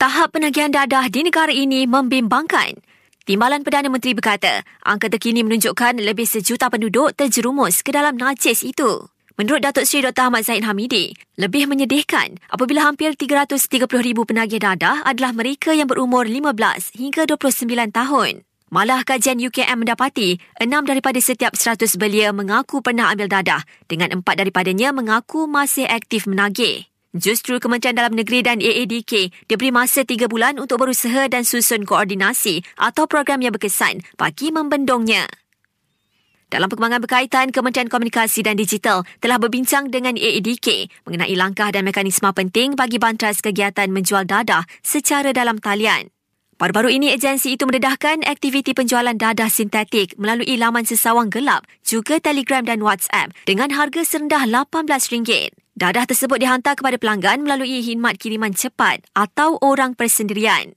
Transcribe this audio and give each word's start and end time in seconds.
Tahap 0.00 0.32
penagihan 0.32 0.72
dadah 0.72 1.12
di 1.12 1.20
negara 1.20 1.52
ini 1.52 1.84
membimbangkan. 1.84 2.72
Timbalan 3.28 3.60
Perdana 3.60 3.92
Menteri 3.92 4.16
berkata, 4.16 4.64
angka 4.80 5.12
terkini 5.12 5.44
menunjukkan 5.44 6.00
lebih 6.00 6.24
sejuta 6.24 6.72
penduduk 6.72 7.12
terjerumus 7.12 7.84
ke 7.84 7.92
dalam 7.92 8.16
najis 8.16 8.64
itu. 8.64 9.12
Menurut 9.36 9.60
Datuk 9.60 9.84
Seri 9.84 10.08
Dr. 10.08 10.32
Ahmad 10.32 10.48
Zaid 10.48 10.64
Hamidi, 10.64 11.12
lebih 11.36 11.68
menyedihkan 11.68 12.40
apabila 12.48 12.88
hampir 12.88 13.12
330,000 13.12 13.60
penagih 14.24 14.64
dadah 14.64 15.04
adalah 15.04 15.36
mereka 15.36 15.76
yang 15.76 15.84
berumur 15.84 16.24
15 16.24 16.96
hingga 16.96 17.28
29 17.28 17.92
tahun. 17.92 18.48
Malah 18.72 19.04
kajian 19.04 19.36
UKM 19.36 19.84
mendapati, 19.84 20.40
enam 20.56 20.88
daripada 20.88 21.20
setiap 21.20 21.52
100 21.52 22.00
belia 22.00 22.32
mengaku 22.32 22.80
pernah 22.80 23.12
ambil 23.12 23.28
dadah 23.28 23.68
dengan 23.84 24.16
empat 24.16 24.40
daripadanya 24.40 24.96
mengaku 24.96 25.44
masih 25.44 25.84
aktif 25.84 26.24
menagih. 26.24 26.89
Justru 27.10 27.58
Kementerian 27.58 27.98
Dalam 27.98 28.14
Negeri 28.14 28.46
dan 28.46 28.62
AADK 28.62 29.34
diberi 29.50 29.74
masa 29.74 30.06
tiga 30.06 30.30
bulan 30.30 30.62
untuk 30.62 30.78
berusaha 30.78 31.26
dan 31.26 31.42
susun 31.42 31.82
koordinasi 31.82 32.62
atau 32.78 33.10
program 33.10 33.42
yang 33.42 33.50
berkesan 33.50 34.06
bagi 34.14 34.54
membendungnya. 34.54 35.26
Dalam 36.50 36.70
perkembangan 36.70 37.02
berkaitan, 37.02 37.46
Kementerian 37.50 37.90
Komunikasi 37.90 38.46
dan 38.46 38.54
Digital 38.54 39.02
telah 39.18 39.42
berbincang 39.42 39.90
dengan 39.90 40.14
AADK 40.14 40.90
mengenai 41.06 41.34
langkah 41.34 41.70
dan 41.74 41.82
mekanisme 41.82 42.30
penting 42.30 42.78
bagi 42.78 43.02
bantras 43.02 43.42
kegiatan 43.42 43.90
menjual 43.90 44.22
dadah 44.26 44.66
secara 44.82 45.34
dalam 45.34 45.58
talian. 45.58 46.10
Baru-baru 46.62 46.94
ini, 46.94 47.10
agensi 47.10 47.58
itu 47.58 47.66
mendedahkan 47.66 48.22
aktiviti 48.26 48.70
penjualan 48.70 49.14
dadah 49.14 49.50
sintetik 49.50 50.14
melalui 50.14 50.58
laman 50.58 50.86
sesawang 50.86 51.26
gelap, 51.26 51.66
juga 51.82 52.22
Telegram 52.22 52.62
dan 52.62 52.82
WhatsApp 52.82 53.34
dengan 53.46 53.74
harga 53.74 54.06
serendah 54.06 54.46
RM18. 54.46 55.69
Dadah 55.80 56.04
tersebut 56.04 56.36
dihantar 56.36 56.76
kepada 56.76 57.00
pelanggan 57.00 57.40
melalui 57.40 57.80
khidmat 57.80 58.20
kiriman 58.20 58.52
cepat 58.52 59.00
atau 59.16 59.56
orang 59.64 59.96
persendirian. 59.96 60.76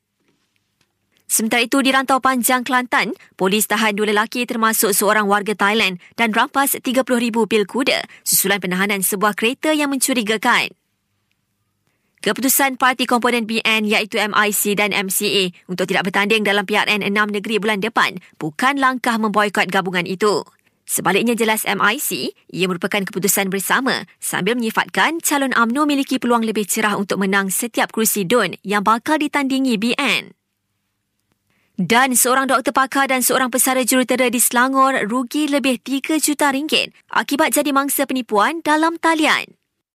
Sementara 1.27 1.59
itu, 1.59 1.83
di 1.83 1.91
Rantau 1.91 2.23
Panjang, 2.23 2.63
Kelantan, 2.63 3.11
polis 3.35 3.67
tahan 3.67 3.99
dua 3.99 4.15
lelaki 4.15 4.47
termasuk 4.47 4.95
seorang 4.95 5.27
warga 5.27 5.51
Thailand 5.59 5.99
dan 6.15 6.31
rampas 6.31 6.79
30,000 6.79 7.03
pil 7.51 7.67
kuda 7.67 7.99
susulan 8.23 8.63
penahanan 8.63 9.03
sebuah 9.03 9.35
kereta 9.35 9.75
yang 9.75 9.91
mencurigakan. 9.91 10.71
Keputusan 12.23 12.79
parti 12.79 13.03
komponen 13.03 13.43
BN 13.43 13.83
iaitu 13.83 14.15
MIC 14.15 14.79
dan 14.79 14.95
MCA 14.95 15.51
untuk 15.67 15.91
tidak 15.91 16.07
bertanding 16.07 16.47
dalam 16.47 16.63
PRN 16.63 17.03
6 17.03 17.11
negeri 17.11 17.59
bulan 17.59 17.83
depan 17.83 18.15
bukan 18.39 18.79
langkah 18.79 19.19
memboikot 19.19 19.67
gabungan 19.67 20.07
itu. 20.07 20.47
Sebaliknya 20.83 21.31
jelas 21.33 21.63
MIC, 21.63 22.35
ia 22.51 22.65
merupakan 22.67 22.99
keputusan 23.07 23.47
bersama 23.47 24.03
sambil 24.19 24.59
menyifatkan 24.59 25.23
calon 25.23 25.55
UMNO 25.55 25.87
memiliki 25.87 26.19
peluang 26.19 26.43
lebih 26.43 26.67
cerah 26.67 26.99
untuk 26.99 27.23
menang 27.23 27.47
setiap 27.47 27.89
kerusi 27.95 28.27
DUN 28.27 28.59
yang 28.67 28.83
bakal 28.83 29.15
ditandingi 29.15 29.79
BN. 29.79 30.35
Dan 31.73 32.13
seorang 32.13 32.45
doktor 32.45 32.69
pakar 32.69 33.09
dan 33.09 33.25
seorang 33.25 33.49
pesara 33.49 33.81
jurutera 33.81 34.29
di 34.29 34.37
Selangor 34.37 35.09
rugi 35.09 35.49
lebih 35.49 35.81
3 35.81 36.21
juta 36.21 36.53
ringgit 36.53 36.93
akibat 37.09 37.49
jadi 37.49 37.73
mangsa 37.73 38.05
penipuan 38.05 38.61
dalam 38.61 39.01
talian. 39.01 39.62